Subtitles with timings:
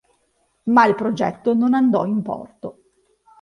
[0.63, 2.79] Ma il progetto non andò in porto.